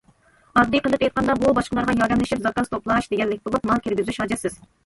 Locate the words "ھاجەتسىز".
4.25-4.61